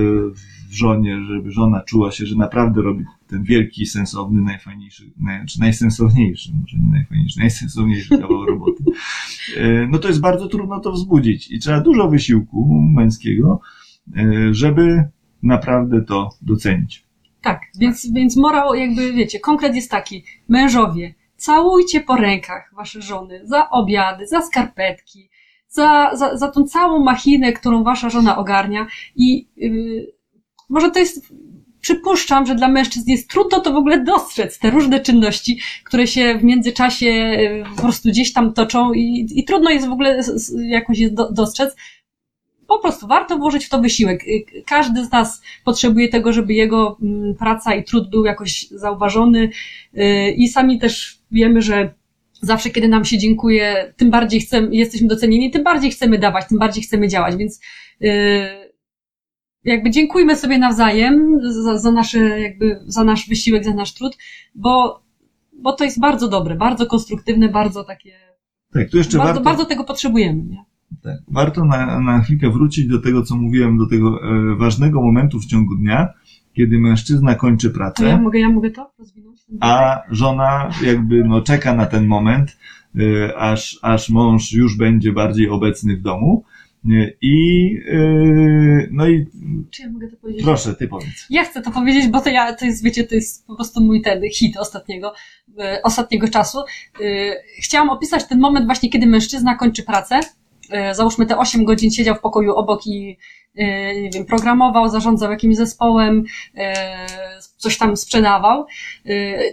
[0.69, 5.61] w żonie, żeby żona czuła się, że naprawdę robi ten wielki, sensowny, najfajniejszy, naj, czy
[5.61, 8.85] najsensowniejszy, może nie najfajniejszy, najsensowniejszy kawał roboty.
[9.89, 13.61] No to jest bardzo trudno to wzbudzić i trzeba dużo wysiłku męskiego,
[14.51, 15.05] żeby
[15.43, 17.08] naprawdę to docenić.
[17.43, 23.41] Tak, więc, więc morał jakby, wiecie, konkret jest taki, mężowie, Całujcie po rękach wasze żony
[23.45, 25.31] za obiady, za skarpetki,
[25.69, 30.13] za, za, za tą całą machinę, którą wasza żona ogarnia i yy,
[30.69, 31.33] może to jest
[31.81, 36.39] przypuszczam, że dla mężczyzn jest trudno to w ogóle dostrzec, te różne czynności, które się
[36.39, 40.21] w międzyczasie y, po prostu gdzieś tam toczą i, i trudno jest w ogóle
[40.69, 41.77] jakoś je dostrzec.
[42.69, 44.25] Po prostu warto włożyć w to wysiłek.
[44.29, 49.51] Y, każdy z nas potrzebuje tego, żeby jego mm, praca i trud był jakoś zauważony
[49.95, 51.95] y, i sami też wiemy, że
[52.43, 56.59] zawsze, kiedy nam się dziękuję, tym bardziej chcemy, jesteśmy docenieni, tym bardziej chcemy dawać, tym
[56.59, 57.61] bardziej chcemy działać, więc
[58.01, 58.11] yy,
[59.65, 64.17] jakby dziękujmy sobie nawzajem za, za nasze, jakby, za nasz wysiłek, za nasz trud,
[64.55, 65.03] bo,
[65.53, 68.13] bo to jest bardzo dobre, bardzo konstruktywne, bardzo takie.
[68.73, 70.65] Tak, tu jeszcze bardzo, warto, bardzo tego potrzebujemy, nie?
[71.03, 75.41] Tak, warto na, na chwilkę wrócić do tego, co mówiłem, do tego e, ważnego momentu
[75.41, 76.09] w ciągu dnia,
[76.53, 78.07] kiedy mężczyzna kończy pracę.
[78.07, 79.41] A ja mogę, ja mogę to rozwinąć?
[79.61, 82.57] A żona jakby no, czeka na ten moment,
[82.97, 86.45] y, aż, aż mąż już będzie bardziej obecny w domu.
[86.91, 89.27] Y, I y, no i.
[89.71, 90.43] Czy ja mogę to powiedzieć?
[90.43, 91.27] Proszę, ty powiedz.
[91.31, 94.03] Ja chcę to powiedzieć, bo to ja, to jest, wiecie, to jest po prostu mój
[94.03, 95.13] ten hit ostatniego,
[95.83, 96.59] ostatniego czasu.
[97.63, 100.21] Chciałam opisać ten moment właśnie, kiedy mężczyzna kończy pracę.
[100.93, 103.19] Załóżmy te 8 godzin siedział w pokoju obok i
[103.59, 106.25] E, nie wiem, programował, zarządzał jakimś zespołem,
[106.57, 107.07] e,
[107.57, 108.67] coś tam sprzedawał.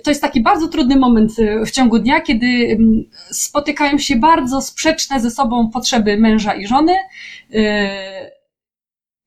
[0.04, 1.32] To jest taki bardzo trudny moment
[1.65, 6.95] w ciągu dnia, kiedy mm, spotykają się bardzo sprzeczne ze sobą potrzeby męża i żony.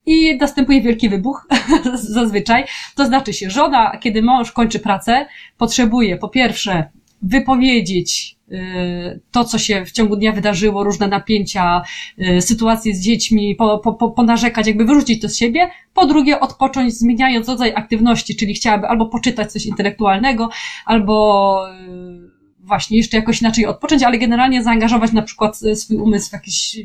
[0.07, 1.49] I następuje wielki wybuch,
[1.95, 2.65] zazwyczaj.
[2.95, 5.27] To znaczy się, żona, kiedy mąż kończy pracę,
[5.59, 6.91] potrzebuje po pierwsze
[7.23, 11.83] wypowiedzieć y, to, co się w ciągu dnia wydarzyło, różne napięcia,
[12.19, 15.71] y, sytuacje z dziećmi, po, po, ponarzekać, jakby wyrzucić to z siebie.
[15.95, 20.51] Po drugie, odpocząć, zmieniając rodzaj aktywności, czyli chciałaby albo poczytać coś intelektualnego,
[20.87, 26.33] albo y, właśnie jeszcze jakoś inaczej odpocząć, ale generalnie zaangażować na przykład swój umysł w
[26.33, 26.77] jakieś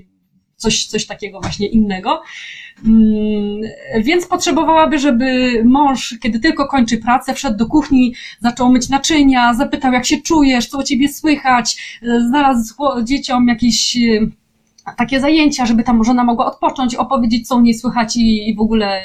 [0.55, 2.21] coś, coś takiego właśnie innego.
[2.85, 3.61] Mm,
[3.99, 9.93] Więc potrzebowałaby, żeby mąż, kiedy tylko kończy pracę, wszedł do kuchni, zaczął myć naczynia, zapytał,
[9.93, 14.27] jak się czujesz, co u ciebie słychać, e, znalazł dzieciom jakieś e,
[14.97, 19.01] takie zajęcia, żeby tam żona mogła odpocząć, opowiedzieć, co u niej słychać i, w ogóle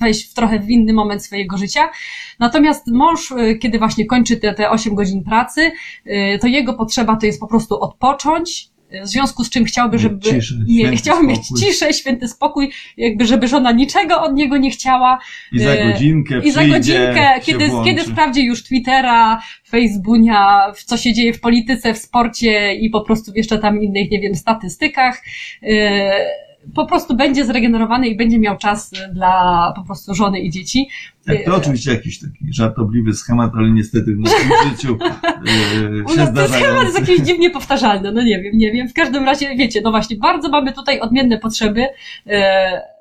[0.00, 1.90] wejść w trochę w inny moment swojego życia.
[2.38, 5.72] Natomiast mąż, y, kiedy właśnie kończy te, te 8 godzin pracy,
[6.06, 8.71] y, to jego potrzeba to jest po prostu odpocząć,
[9.02, 13.26] w związku z czym chciałby, żeby ciszę, nie, święty chciałby mieć ciszę, święty spokój, jakby
[13.26, 15.18] żeby żona niczego od niego nie chciała,
[15.52, 17.90] I za E, godzinkę i za godzinkę, kiedy, włączy.
[17.90, 23.00] kiedy sprawdzi już Twittera, Facebooka, w co się dzieje w polityce, w sporcie i po
[23.00, 25.22] prostu jeszcze tam innych, nie wiem, statystykach,
[25.62, 30.88] e, po prostu będzie zregenerowany i będzie miał czas dla po prostu żony i dzieci.
[31.26, 36.16] Tak, to oczywiście jakiś taki żartobliwy schemat, ale niestety w naszym życiu e, U się
[36.16, 38.88] nas ten schemat jest jakiś dziwnie powtarzalny, no nie wiem, nie wiem.
[38.88, 41.86] W każdym razie, wiecie, no właśnie, bardzo mamy tutaj odmienne potrzeby.
[42.26, 42.91] E,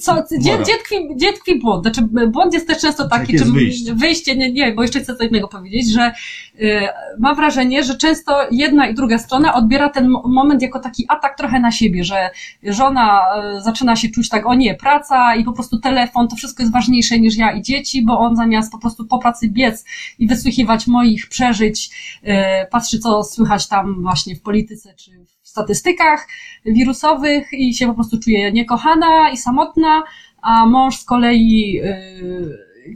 [0.00, 0.62] co, gdzie, Mora.
[0.62, 1.82] gdzie, tkwi, gdzie tkwi błąd?
[1.82, 3.94] Znaczy, błąd jest też często taki, czy wyjście?
[3.94, 6.12] wyjście, nie, nie, bo jeszcze chcę co innego powiedzieć, że
[6.60, 11.04] e, mam wrażenie, że często jedna i druga strona odbiera ten mo- moment jako taki
[11.08, 12.30] atak trochę na siebie, że
[12.62, 16.62] żona e, zaczyna się czuć tak, o nie, praca i po prostu telefon, to wszystko
[16.62, 19.84] jest ważniejsze niż ja i dzieci, bo on zamiast po prostu po pracy biec
[20.18, 21.90] i wysłuchiwać moich przeżyć,
[22.22, 26.28] e, patrzy co słychać tam właśnie w polityce czy w statystykach
[26.66, 30.02] wirusowych i się po prostu czuje niekochana i samotna,
[30.42, 31.98] a mąż z kolei e,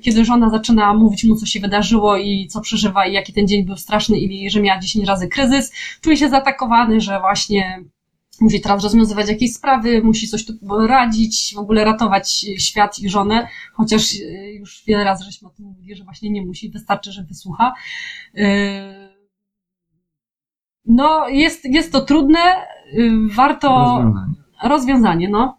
[0.03, 3.65] kiedy żona zaczyna mówić mu, co się wydarzyło i co przeżywa i jaki ten dzień
[3.65, 7.85] był straszny i że miała 10 razy kryzys, czuje się zaatakowany, że właśnie
[8.41, 10.53] musi teraz rozwiązywać jakieś sprawy, musi coś tu
[10.87, 15.67] radzić, w ogóle ratować świat i żonę, chociaż e, już wiele razy żeśmy o tym
[15.67, 17.75] mówili, że właśnie nie musi, wystarczy, że wysłucha.
[20.87, 22.65] No, jest, jest to trudne, e,
[23.35, 24.35] warto Rozwiązanie.
[24.65, 25.59] rozwiązanie, no.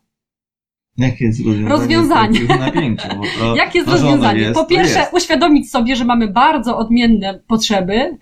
[0.97, 1.69] Jakie jest rozwiązanie?
[1.69, 2.39] Rozwiązanie.
[2.59, 3.07] napięciu,
[3.39, 4.39] to, Jakie jest to rozwiązanie?
[4.41, 5.13] Jest, po to pierwsze, jest.
[5.13, 8.17] uświadomić sobie, że mamy bardzo odmienne potrzeby.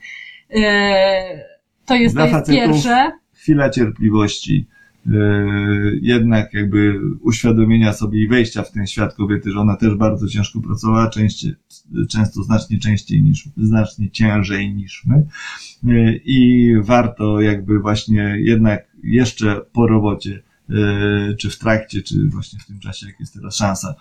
[0.55, 1.51] E,
[1.85, 3.11] To jest, to Dla jest facetów pierwsze.
[3.33, 4.67] chwila cierpliwości,
[6.01, 10.61] jednak jakby uświadomienia sobie i wejścia w ten świat kobiety, że ona też bardzo ciężko
[10.61, 11.53] pracowała, częściej,
[12.09, 15.27] często znacznie częściej niż, znacznie ciężej niż my.
[15.83, 22.59] Yy, I warto jakby właśnie jednak jeszcze po robocie, yy, czy w trakcie, czy właśnie
[22.59, 23.95] w tym czasie, jak jest teraz szansa,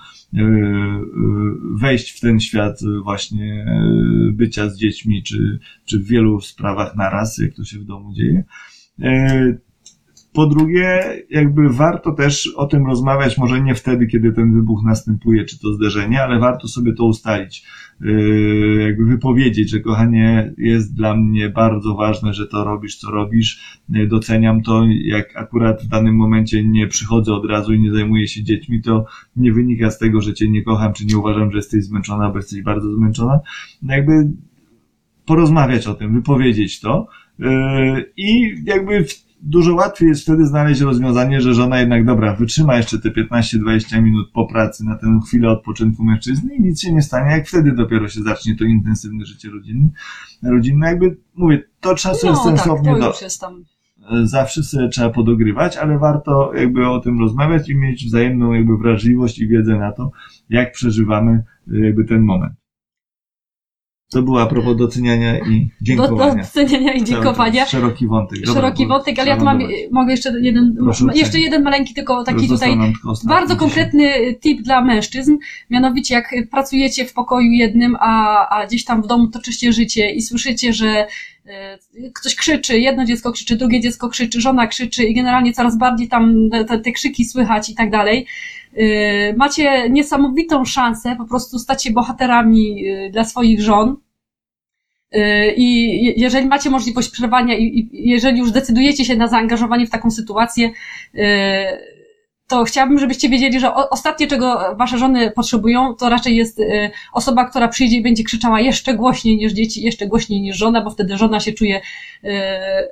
[1.81, 3.67] wejść w ten świat właśnie
[4.33, 8.45] bycia z dziećmi, czy, czy w wielu sprawach naraz, jak to się w domu dzieje.
[10.33, 15.45] Po drugie, jakby warto też o tym rozmawiać, może nie wtedy, kiedy ten wybuch następuje,
[15.45, 17.65] czy to zderzenie, ale warto sobie to ustalić.
[18.03, 18.07] E,
[18.83, 23.79] Jakby wypowiedzieć, że kochanie, jest dla mnie bardzo ważne, że to robisz, co robisz.
[23.95, 28.29] E, Doceniam to, jak akurat w danym momencie nie przychodzę od razu i nie zajmuję
[28.29, 29.05] się dziećmi, to
[29.37, 32.37] nie wynika z tego, że cię nie kocham, czy nie uważam, że jesteś zmęczona, bo
[32.37, 33.41] jesteś bardzo zmęczona.
[33.83, 34.13] Jakby
[35.27, 37.07] porozmawiać o tym, wypowiedzieć to.
[37.39, 37.49] Yy,
[38.17, 42.99] I jakby w- dużo łatwiej jest wtedy znaleźć rozwiązanie, że żona jednak, dobra, wytrzyma jeszcze
[42.99, 47.31] te 15-20 minut po pracy na tę chwilę odpoczynku mężczyzny i nic się nie stanie,
[47.31, 49.89] jak wtedy dopiero się zacznie to intensywne życie rodzinne.
[50.43, 50.87] rodzinne.
[50.87, 53.13] Jakby, mówię, to czasem No tak, sensownie to do,
[54.25, 59.39] zawsze sobie trzeba podogrywać, ale warto jakby o tym rozmawiać i mieć wzajemną jakby wrażliwość
[59.39, 60.11] i wiedzę na to,
[60.51, 62.60] jak przeżywamy jakby ten moment.
[64.11, 66.35] To było a propos doceniania i dziękowania.
[66.35, 67.67] do docenienia i dziękowania.
[67.67, 68.41] Szeroki wątek.
[68.41, 69.59] Dobra, Szeroki wątek, ale ja tu mam,
[69.91, 72.79] mogę jeszcze jeden, Proszę jeszcze jeden maleńki, tylko taki tutaj
[73.25, 75.37] bardzo konkretny tip dla mężczyzn.
[75.71, 80.23] Mianowicie, jak pracujecie w pokoju jednym, a, a gdzieś tam w domu toczycie życie i
[80.23, 81.07] słyszycie, że
[82.15, 86.51] ktoś krzyczy, jedno dziecko krzyczy, drugie dziecko krzyczy, żona krzyczy i generalnie coraz bardziej tam
[86.69, 88.27] te, te krzyki słychać i tak dalej.
[88.77, 93.97] E, Macie niesamowitą szansę po prostu stać się bohaterami e, dla swoich żon.
[95.13, 99.91] E, I je- jeżeli macie możliwość przerwania i, jeżeli już decydujecie się na zaangażowanie w
[99.91, 100.71] taką sytuację,
[101.15, 101.79] e,
[102.51, 107.45] to chciałabym, żebyście wiedzieli, że ostatnie, czego wasze żony potrzebują, to raczej jest e, osoba,
[107.45, 111.17] która przyjdzie i będzie krzyczała jeszcze głośniej niż dzieci, jeszcze głośniej niż żona, bo wtedy
[111.17, 111.81] żona się czuje
[112.25, 112.89] e,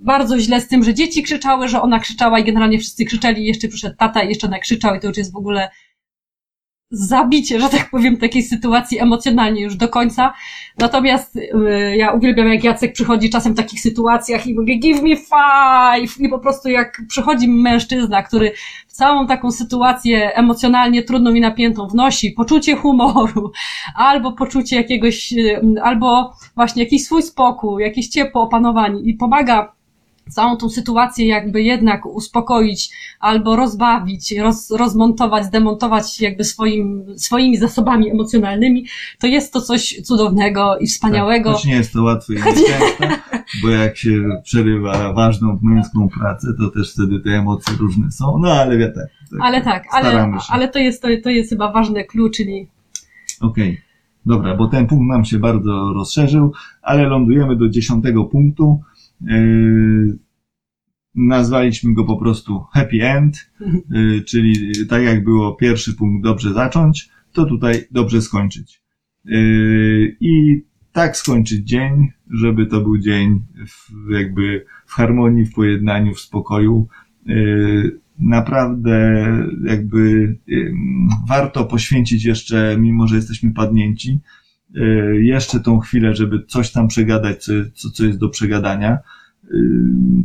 [0.00, 3.68] bardzo źle z tym, że dzieci krzyczały, że ona krzyczała i generalnie wszyscy krzyczeli, jeszcze
[3.68, 5.68] przyszedł tata i jeszcze nakrzyczał i to już jest w ogóle
[6.90, 10.34] zabicie, że tak powiem, takiej sytuacji emocjonalnie już do końca.
[10.78, 11.50] Natomiast y,
[11.96, 16.28] ja uwielbiam, jak Jacek przychodzi czasem w takich sytuacjach i mówi give me five i
[16.28, 18.52] po prostu jak przychodzi mężczyzna, który
[18.86, 23.52] w całą taką sytuację emocjonalnie trudną i napiętą wnosi poczucie humoru,
[23.94, 29.77] albo poczucie jakiegoś, y, albo właśnie jakiś swój spokój, jakieś ciepło, opanowanie i pomaga
[30.28, 38.10] całą tą sytuację jakby jednak uspokoić albo rozbawić, roz, rozmontować, zdemontować jakby swoim, swoimi zasobami
[38.10, 38.86] emocjonalnymi,
[39.18, 41.50] to jest to coś cudownego i wspaniałego.
[41.50, 43.04] Tak, choć nie jest to łatwe i nieczęsto,
[43.62, 48.52] bo jak się przerywa ważną męską pracę, to też wtedy te emocje różne są, no
[48.52, 49.08] ale wie tak.
[49.30, 52.68] tak ale tak, ale, ale to jest, to, to jest chyba ważny klucz, czyli
[53.40, 53.80] Okej.
[54.26, 58.80] Dobra, bo ten punkt nam się bardzo rozszerzył, ale lądujemy do dziesiątego punktu.
[59.20, 60.18] Yy,
[61.14, 63.50] nazwaliśmy go po prostu happy end,
[63.90, 68.82] yy, czyli tak jak było pierwszy punkt dobrze zacząć, to tutaj dobrze skończyć.
[69.24, 76.14] Yy, I tak skończyć dzień, żeby to był dzień w, jakby w harmonii, w pojednaniu,
[76.14, 76.88] w spokoju.
[78.18, 79.22] Naprawdę
[79.64, 80.36] jakby
[81.28, 84.20] warto poświęcić jeszcze, mimo że jesteśmy padnięci,
[85.12, 88.98] jeszcze tą chwilę, żeby coś tam przegadać, co, co, co jest do przegadania.
[89.50, 89.58] Yy,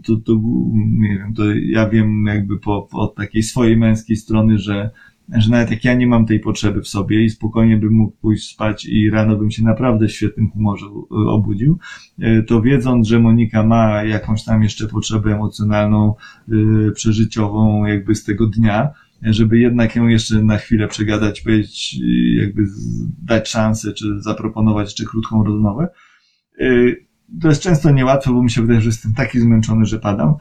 [0.04, 0.34] To, to,
[0.74, 4.90] nie wiem, to ja wiem jakby po, od takiej swojej męskiej strony, że,
[5.30, 8.54] że nawet jak ja nie mam tej potrzeby w sobie i spokojnie bym mógł pójść
[8.54, 11.80] spać i rano bym się naprawdę w świetnym humorze y, obudził,
[12.20, 16.16] y, to wiedząc, że Monika ma jakąś tam jeszcze potrzebę emocjonalną,
[16.50, 18.90] y, przeżyciową jakby z tego dnia,
[19.26, 21.96] żeby jednak ją jeszcze na chwilę przegadać, powiedzieć,
[22.42, 22.64] jakby
[23.24, 25.88] dać szansę, czy zaproponować jeszcze krótką rozmowę.
[26.62, 27.06] Y,
[27.42, 30.36] To jest często niełatwe, bo mi się wydaje, że jestem taki zmęczony, że padam.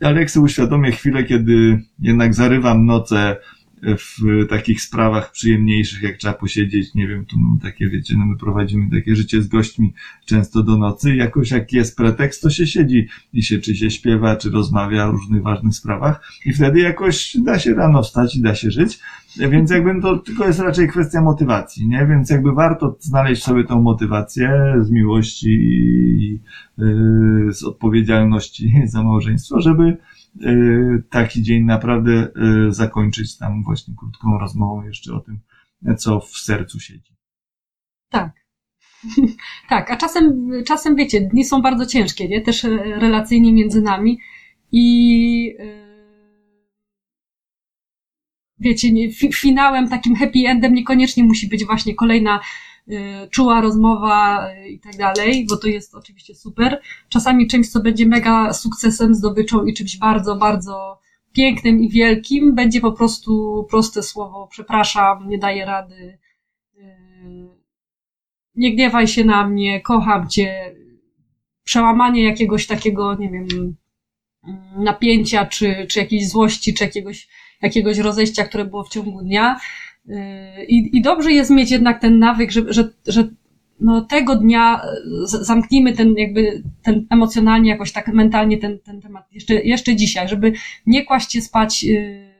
[0.00, 3.36] Ale jak sobie uświadomię chwilę, kiedy jednak zarywam noce
[3.82, 8.36] w takich sprawach przyjemniejszych, jak trzeba posiedzieć, nie wiem, tu mamy takie, wiecie, no my
[8.36, 13.08] prowadzimy takie życie z gośćmi często do nocy, jakoś jak jest pretekst, to się siedzi
[13.32, 17.58] i się czy się śpiewa, czy rozmawia o różnych ważnych sprawach i wtedy jakoś da
[17.58, 18.98] się rano wstać i da się żyć,
[19.38, 22.06] więc jakby to tylko jest raczej kwestia motywacji, nie?
[22.06, 26.40] Więc jakby warto znaleźć sobie tą motywację z miłości i
[26.78, 29.96] yy, z odpowiedzialności za małżeństwo, żeby
[31.10, 35.40] taki dzień naprawdę yy, zakończyć tam właśnie krótką rozmową jeszcze o tym,
[35.96, 37.12] co w sercu siedzi.
[38.08, 38.32] Tak.
[39.68, 42.40] tak, a czasem, czasem wiecie, dni są bardzo ciężkie, nie?
[42.40, 44.18] Też relacyjnie między nami
[44.72, 45.82] i e,
[48.58, 48.88] wiecie,
[49.34, 52.40] finałem, takim happy endem niekoniecznie musi być właśnie kolejna
[53.30, 56.80] czuła rozmowa e, i tak dalej, bo to jest oczywiście super.
[57.08, 60.98] Czasami czymś, co będzie mega sukcesem, zdobyczą i czymś bardzo, bardzo
[61.32, 66.18] pięknym i wielkim, będzie po prostu proste słowo, przepraszam, nie daję rady,
[66.78, 66.96] e,
[68.54, 70.74] nie gniewaj się na mnie, kocham cię,
[71.64, 73.76] przełamanie jakiegoś takiego, nie wiem,
[74.76, 77.28] napięcia, czy, czy jakiejś złości, czy jakiegoś,
[77.62, 79.60] jakiegoś rozejścia, które było w ciągu dnia.
[80.06, 80.16] Yy,
[80.68, 83.28] I, I dobrze jest mieć jednak ten nawyk, że, że, że
[83.80, 84.80] no tego dnia
[85.24, 90.28] z- zamknijmy ten jakby ten emocjonalnie, jakoś tak mentalnie ten, ten temat jeszcze, jeszcze dzisiaj,
[90.28, 90.52] żeby
[90.86, 92.32] nie kłaść się spać yy,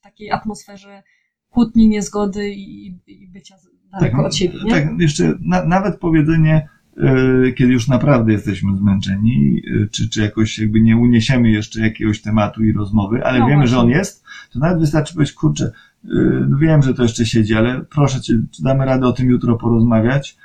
[0.00, 1.02] w takiej atmosferze
[1.50, 3.54] kłótni, niezgody i, i bycia
[3.92, 4.58] daleko od siebie.
[4.64, 4.70] Nie?
[4.70, 10.58] Tak, jeszcze na, nawet powiedzenie, e, kiedy już naprawdę jesteśmy zmęczeni, e, czy, czy jakoś
[10.58, 13.70] jakby nie uniesiemy jeszcze jakiegoś tematu i rozmowy, ale No wiemy, właśnie.
[13.70, 15.70] że on jest, to nawet wystarczy powiedzieć, kurczę, e,
[16.48, 19.56] no wiem, że to jeszcze siedzi, ale proszę cię, czy damy radę o tym jutro
[19.56, 20.36] porozmawiać.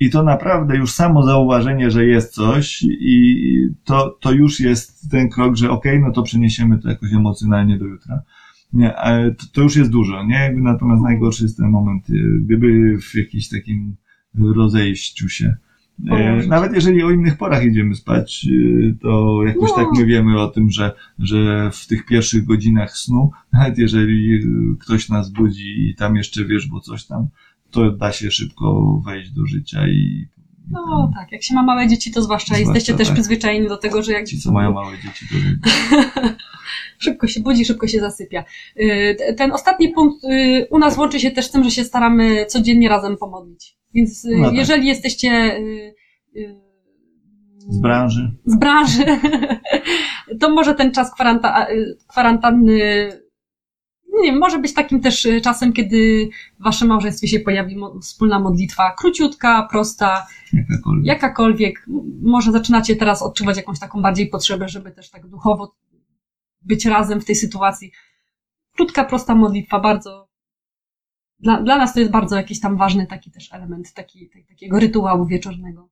[0.00, 5.28] I to naprawdę już samo zauważenie, że jest coś i to, to już jest ten
[5.28, 8.22] krok, że okej, no to przeniesiemy to jakoś emocjonalnie do jutra.
[8.72, 10.52] Nie, ale to, to już jest dużo, nie?
[10.56, 13.96] Natomiast najgorszy jest ten moment, y, gdyby w jakimś takim
[14.38, 15.56] rozejściu się.
[16.10, 16.46] E.
[16.46, 19.76] Nawet jeżeli o innych porach idziemy spać, y, to jakoś No.
[19.76, 24.76] tak my wiemy o tym, że, że w tych pierwszych godzinach snu, nawet jeżeli y,
[24.80, 27.28] ktoś nas budzi i tam jeszcze wiesz, bo coś tam,
[27.70, 30.28] to da się szybko wejść do życia i,
[30.70, 33.14] No tak, jak się ma małe dzieci, to zwłaszcza, Zwłaszcza, jesteście też tak.
[33.14, 35.34] przyzwyczajeni do tego, że jak ci, co mają małe dzieci, to
[37.04, 38.44] szybko się budzi, szybko się zasypia.
[39.36, 40.26] Ten ostatni punkt
[40.70, 43.75] u nas łączy się też z tym, że się staramy codziennie razem pomodlić.
[43.94, 44.54] Więc y, No tak.
[44.56, 45.94] jeżeli jesteście y,
[46.36, 46.60] y,
[47.68, 48.36] z branży.
[48.44, 49.04] z branży,
[50.40, 51.66] to może ten czas kwaranta,
[52.08, 52.78] kwarantanny
[54.22, 56.28] nie wiem, może być takim też czasem, kiedy
[56.60, 61.06] w waszym małżeństwie się pojawi mo- wspólna modlitwa, króciutka, prosta, Jakakolwiek.
[61.06, 61.86] jakakolwiek.
[62.22, 65.74] Może zaczynacie teraz odczuwać jakąś taką bardziej potrzebę, żeby też tak duchowo
[66.62, 67.92] być razem w tej sytuacji.
[68.76, 70.25] Krótka, prosta modlitwa, bardzo.
[71.40, 74.78] Dla, dla nas to jest bardzo jakiś tam ważny taki też element taki, tak- takiego
[74.78, 75.88] rytuału wieczornego.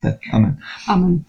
[0.00, 0.56] Tak, amen.
[0.86, 1.22] Amen.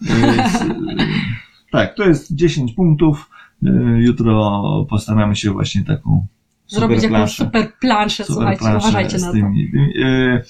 [1.72, 3.30] Tak, to jest 10 punktów.
[3.66, 6.26] E, Jutro postaramy się właśnie taką
[6.66, 9.32] Zrobić super jakąś super planszę, super słuchajcie, planszę uważajcie na to.
[9.32, 9.70] tymi.
[10.04, 10.42] E,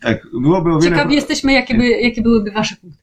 [0.00, 0.96] tak, byłoby o wiele.
[0.96, 3.02] Ciekawi jesteśmy, jakie, by, jakie byłyby wasze punkty.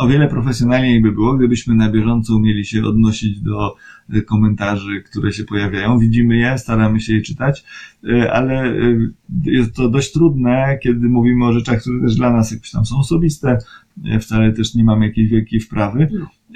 [0.00, 3.76] O wiele profesjonalniej by było, gdybyśmy na bieżąco umieli się odnosić do
[4.14, 5.98] y, komentarzy, które się pojawiają.
[5.98, 7.64] Widzimy je, staramy się je czytać,
[8.04, 9.12] y, ale y,
[9.44, 12.98] jest to dość trudne, kiedy mówimy o rzeczach, które też dla nas jakoś tam są
[12.98, 13.58] osobiste,
[14.20, 16.08] wcale też nie mamy jakiejś wielkiej wprawy.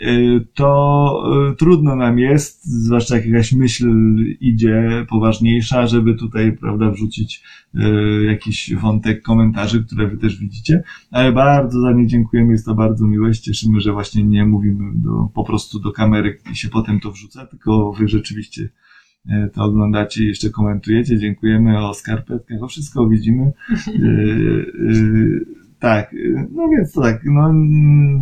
[0.03, 1.23] Y, To
[1.53, 7.43] y, trudno nam jest, zwłaszcza jak jakaś myśl idzie poważniejsza, żeby tutaj, prawda, wrzucić
[7.75, 12.75] y, jakiś wątek komentarzy, które wy też widzicie, ale bardzo za nie dziękujemy, jest to
[12.75, 17.01] bardzo miłe, cieszymy, że właśnie nie mówimy do, po prostu do kamery i się potem
[17.01, 18.69] to wrzuca, tylko wy rzeczywiście
[19.53, 21.87] to oglądacie i jeszcze komentujecie, dziękujemy.
[21.87, 23.53] O skarpetkach, o wszystko widzimy.
[25.85, 27.53] Y, y, tak, y, no więc to tak, no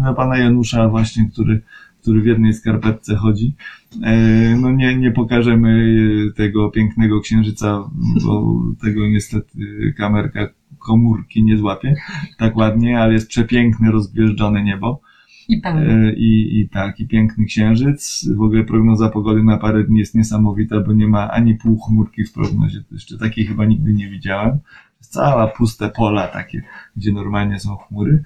[0.02, 1.62] na pana Janusza właśnie, który,
[2.02, 3.54] który w jednej skarpetce chodzi,
[4.02, 5.96] e, no nie, nie pokażemy
[6.36, 7.90] tego pięknego księżyca,
[8.24, 9.58] bo tego niestety
[9.96, 10.48] kamerka
[10.78, 11.94] komórki nie złapie
[12.38, 15.00] tak ładnie, ale jest przepiękne, rozgwieżdżone niebo.
[15.48, 15.60] I.
[15.64, 18.28] E, I, I tak, i piękny księżyc.
[18.36, 22.24] W ogóle prognoza pogody na parę dni jest niesamowita, bo nie ma ani pół chmurki
[22.24, 22.82] w prognozie.
[22.92, 24.58] Jeszcze takiej chyba nigdy nie widziałem.
[25.03, 26.62] Cała puste pola takie,
[26.96, 28.22] gdzie normalnie są chmury.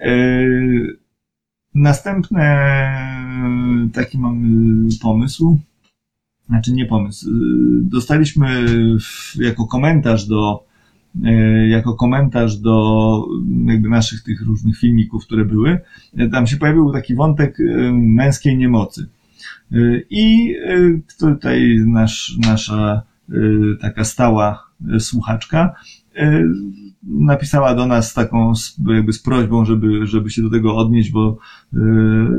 [0.00, 0.12] E,
[1.74, 2.42] Następne
[3.92, 5.60] taki mamy pomysł.
[6.48, 7.30] Znaczy nie pomysł.
[7.30, 7.32] E,
[7.82, 8.66] Dostaliśmy
[9.38, 10.64] jako komentarz do
[11.24, 13.26] e, jako komentarz do
[13.66, 15.80] jakby naszych tych różnych filmików, które były,
[16.32, 17.58] tam się pojawił taki wątek
[17.92, 19.08] męskiej niemocy.
[20.10, 20.54] I
[21.18, 23.02] tutaj nasz, nasza
[23.80, 24.66] taka stała
[24.98, 25.74] słuchaczka
[27.02, 31.38] napisała do nas taką z- jakby z prośbą, żeby, żeby się do tego odnieść, bo
[31.74, 31.78] e,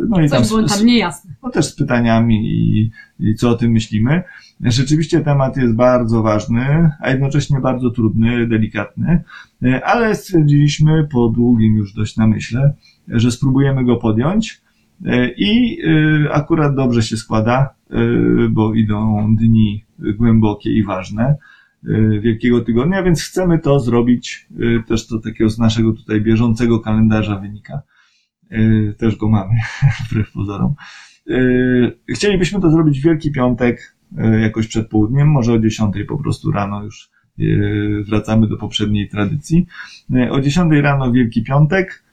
[0.10, 1.32] no i tam, Coś było tam niejasne.
[1.44, 4.24] no też z pytaniami i, i co o tym myślimy.
[4.62, 9.24] Rzeczywiście temat jest bardzo ważny, a jednocześnie bardzo trudny, delikatny,
[9.64, 12.74] e, ale stwierdziliśmy po długim już dość namyśle,
[13.08, 14.62] że spróbujemy go podjąć
[15.06, 15.78] e, i
[16.26, 17.96] e, akurat dobrze się składa, e,
[18.50, 21.38] bo idą dni głębokie i ważne e,
[22.22, 27.40] Wielkiego Tygodnia, więc chcemy to zrobić, e, też to takiego z naszego tutaj bieżącego kalendarza
[27.40, 27.82] wynika.
[28.50, 28.60] E,
[28.94, 29.54] Też go mamy,
[30.10, 30.76] wbrew pozorom.
[32.10, 33.96] Chcielibyśmy to zrobić w Wielki Piątek,
[34.42, 37.10] jakoś przed południem, może o 10 po prostu rano już
[38.08, 39.68] wracamy do poprzedniej tradycji.
[40.32, 42.04] O 10 rano Wielki Piątek,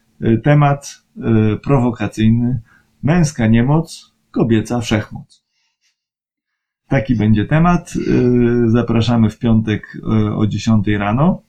[0.43, 1.05] temat
[1.63, 2.61] prowokacyjny,
[3.03, 5.44] męska niemoc, kobieca wszechmoc.
[6.89, 7.95] Taki będzie temat.
[7.97, 11.43] Yy, Zapraszamy w piątek yy, o 10 rano.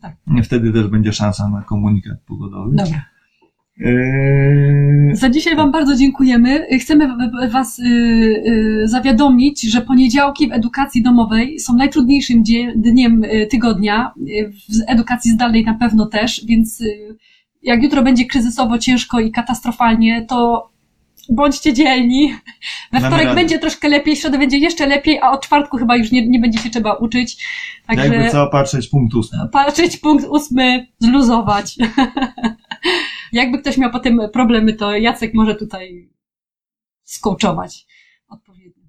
[0.00, 0.16] Tak.
[0.44, 2.76] Wtedy też będzie szansa na komunikat pogodowy.
[2.76, 3.04] Dobra.
[3.76, 6.66] Yy, Za dzisiaj Wam bardzo dziękujemy.
[6.80, 7.08] Chcemy
[7.50, 12.42] Was y, y, zawiadomić, że poniedziałki w edukacji domowej są najtrudniejszym
[12.76, 14.12] dniem y, tygodnia.
[14.28, 17.16] Y, W edukacji zdalnej na pewno też, więc y,
[17.62, 20.70] jak jutro będzie kryzysowo, ciężko i katastrofalnie, to
[21.28, 22.34] bądźcie dzielni.
[22.92, 23.40] We Damy wtorek radę.
[23.40, 26.38] będzie troszkę lepiej, w środę będzie jeszcze lepiej, a od czwartku chyba już nie, nie
[26.40, 27.44] będzie się trzeba uczyć.
[27.88, 29.38] Jakby Także co patrzeć punkt ósmy.
[29.52, 31.76] patrzeć punkt ósmy, zluzować.
[33.32, 36.08] Jakby ktoś miał potem problemy, to Jacek może tutaj
[37.02, 37.86] skołczować
[38.28, 38.82] odpowiednio.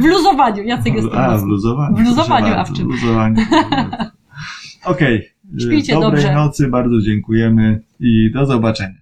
[0.00, 1.96] W luzowaniu, Jacek jest A, w luzowaniu.
[1.96, 2.88] W luzowaniu, a w czym?
[2.88, 3.36] w luzowaniu.
[4.84, 5.28] Okej.
[5.60, 6.34] Śpijcie Dobrej dobrze.
[6.34, 8.98] nocy, bardzo dziękujemy i do zobaczenia.